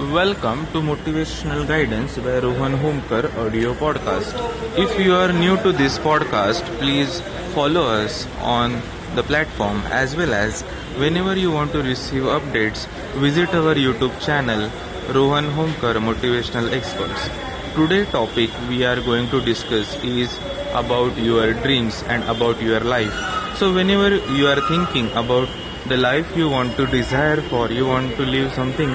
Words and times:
Welcome 0.00 0.64
to 0.72 0.80
Motivational 0.80 1.68
Guidance 1.68 2.16
by 2.16 2.38
Rohan 2.38 2.72
Homkar 2.72 3.28
audio 3.36 3.74
podcast. 3.74 4.32
If 4.78 4.98
you 4.98 5.14
are 5.14 5.30
new 5.30 5.58
to 5.58 5.72
this 5.72 5.98
podcast, 5.98 6.64
please 6.78 7.20
follow 7.54 7.82
us 7.82 8.26
on 8.40 8.80
the 9.14 9.22
platform 9.22 9.82
as 9.90 10.16
well 10.16 10.32
as 10.32 10.62
whenever 10.96 11.36
you 11.36 11.50
want 11.52 11.72
to 11.72 11.82
receive 11.82 12.22
updates, 12.22 12.86
visit 13.26 13.50
our 13.50 13.74
YouTube 13.74 14.18
channel 14.24 14.70
Rohan 15.12 15.50
Homkar 15.50 15.94
Motivational 16.08 16.72
Experts. 16.72 17.28
Today 17.74 18.06
topic 18.06 18.48
we 18.70 18.84
are 18.86 19.02
going 19.02 19.28
to 19.28 19.42
discuss 19.42 20.02
is 20.02 20.34
about 20.72 21.14
your 21.18 21.52
dreams 21.52 22.02
and 22.04 22.24
about 22.24 22.62
your 22.62 22.80
life. 22.80 23.12
So 23.58 23.74
whenever 23.74 24.16
you 24.34 24.46
are 24.46 24.66
thinking 24.66 25.12
about 25.12 25.48
the 25.88 25.96
life 25.96 26.36
you 26.36 26.48
want 26.48 26.76
to 26.76 26.86
desire 26.86 27.40
for, 27.42 27.70
you 27.70 27.86
want 27.86 28.14
to 28.16 28.22
live 28.22 28.52
something 28.52 28.90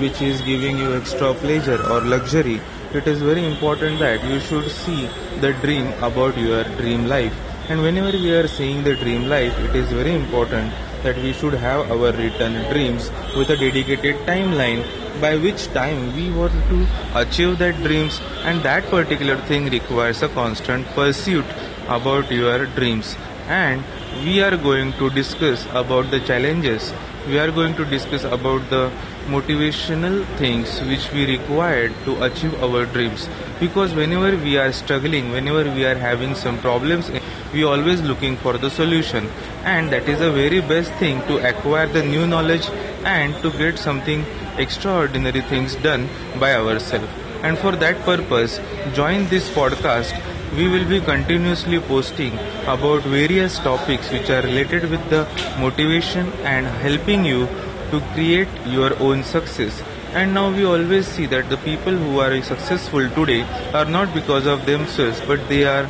which 0.00 0.22
is 0.22 0.40
giving 0.40 0.78
you 0.78 0.94
extra 0.94 1.34
pleasure 1.34 1.80
or 1.90 2.00
luxury, 2.00 2.60
it 2.94 3.06
is 3.06 3.20
very 3.20 3.44
important 3.44 3.98
that 4.00 4.24
you 4.24 4.40
should 4.40 4.70
see 4.70 5.08
the 5.40 5.52
dream 5.60 5.86
about 6.02 6.36
your 6.38 6.64
dream 6.78 7.06
life. 7.06 7.34
And 7.68 7.82
whenever 7.82 8.16
we 8.16 8.32
are 8.32 8.48
seeing 8.48 8.82
the 8.82 8.96
dream 8.96 9.28
life, 9.28 9.56
it 9.60 9.76
is 9.76 9.92
very 9.92 10.14
important 10.14 10.72
that 11.02 11.16
we 11.16 11.32
should 11.32 11.54
have 11.54 11.90
our 11.90 12.12
written 12.12 12.54
dreams 12.72 13.10
with 13.36 13.50
a 13.50 13.56
dedicated 13.56 14.16
timeline 14.26 14.82
by 15.20 15.36
which 15.36 15.66
time 15.68 16.14
we 16.16 16.30
want 16.30 16.52
to 16.70 16.86
achieve 17.14 17.58
that 17.58 17.76
dreams 17.76 18.20
and 18.44 18.62
that 18.62 18.84
particular 18.86 19.36
thing 19.46 19.68
requires 19.70 20.22
a 20.22 20.28
constant 20.28 20.86
pursuit 20.88 21.44
about 21.88 22.30
your 22.30 22.66
dreams 22.66 23.16
and 23.48 23.84
we 24.24 24.42
are 24.42 24.56
going 24.56 24.92
to 24.94 25.10
discuss 25.10 25.66
about 25.72 26.10
the 26.10 26.20
challenges. 26.20 26.92
We 27.26 27.38
are 27.38 27.50
going 27.50 27.74
to 27.76 27.84
discuss 27.84 28.24
about 28.24 28.68
the 28.70 28.90
motivational 29.26 30.24
things 30.36 30.80
which 30.82 31.12
we 31.12 31.26
required 31.26 31.92
to 32.04 32.22
achieve 32.24 32.54
our 32.62 32.86
dreams. 32.86 33.28
Because 33.60 33.94
whenever 33.94 34.36
we 34.36 34.56
are 34.56 34.72
struggling 34.72 35.30
whenever 35.30 35.64
we 35.64 35.84
are 35.84 35.94
having 35.94 36.34
some 36.34 36.58
problems 36.58 37.10
we 37.52 37.64
always 37.64 38.00
looking 38.00 38.36
for 38.36 38.56
the 38.58 38.70
solution. 38.70 39.28
And 39.64 39.90
that 39.92 40.08
is 40.08 40.20
a 40.20 40.30
very 40.30 40.60
best 40.60 40.92
thing 40.94 41.20
to 41.22 41.38
acquire 41.48 41.86
the 41.86 42.02
new 42.02 42.26
knowledge 42.26 42.68
and 43.04 43.34
to 43.42 43.50
get 43.50 43.78
something 43.78 44.24
extraordinary 44.58 45.42
things 45.42 45.74
done 45.76 46.08
by 46.38 46.54
ourselves 46.54 47.29
and 47.42 47.58
for 47.58 47.72
that 47.76 48.00
purpose 48.02 48.60
join 48.94 49.26
this 49.28 49.48
podcast. 49.50 50.26
We 50.56 50.66
will 50.66 50.84
be 50.88 51.00
continuously 51.00 51.78
posting 51.78 52.32
about 52.66 53.02
various 53.02 53.58
topics 53.60 54.10
which 54.10 54.30
are 54.30 54.42
related 54.42 54.90
with 54.90 55.08
the 55.08 55.28
motivation 55.60 56.32
and 56.42 56.66
helping 56.66 57.24
you 57.24 57.46
to 57.92 58.00
create 58.14 58.48
your 58.66 58.98
own 58.98 59.22
success. 59.22 59.80
And 60.12 60.34
now 60.34 60.50
we 60.50 60.64
always 60.64 61.06
see 61.06 61.26
that 61.26 61.48
the 61.50 61.56
people 61.58 61.92
who 61.92 62.18
are 62.18 62.42
successful 62.42 63.08
today 63.10 63.42
are 63.72 63.84
not 63.84 64.12
because 64.12 64.46
of 64.46 64.66
themselves 64.66 65.20
but 65.26 65.48
they 65.48 65.64
are 65.64 65.84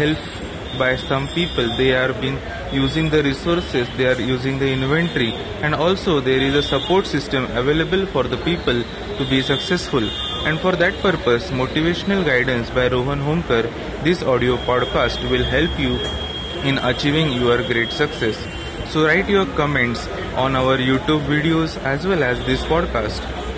helped 0.00 0.78
by 0.78 0.96
some 0.96 1.26
people. 1.28 1.74
They 1.78 1.94
are 1.94 2.12
being 2.12 2.38
using 2.72 3.08
the 3.08 3.22
resources 3.22 3.88
they 3.96 4.06
are 4.06 4.20
using 4.20 4.58
the 4.58 4.70
inventory. 4.70 5.32
And 5.62 5.74
also 5.74 6.20
there 6.20 6.40
is 6.40 6.54
a 6.54 6.62
support 6.62 7.06
system 7.06 7.44
available 7.56 8.04
for 8.06 8.24
the 8.24 8.36
people 8.38 8.82
to 9.18 9.30
be 9.30 9.40
successful 9.40 10.06
and 10.48 10.60
for 10.60 10.72
that 10.80 10.94
purpose 11.02 11.50
motivational 11.60 12.24
guidance 12.26 12.68
by 12.76 12.84
rohan 12.94 13.22
homkar 13.28 13.62
this 14.08 14.22
audio 14.34 14.58
podcast 14.66 15.24
will 15.32 15.46
help 15.54 15.80
you 15.84 15.94
in 16.70 16.78
achieving 16.90 17.32
your 17.32 17.56
great 17.70 17.90
success. 17.90 18.38
So 18.92 19.04
write 19.04 19.28
your 19.28 19.46
comments 19.60 20.06
on 20.44 20.54
our 20.60 20.76
youtube 20.78 21.26
videos 21.32 21.76
as 21.94 22.06
well 22.06 22.22
as 22.22 22.38
this 22.46 22.62
podcast 22.72 23.55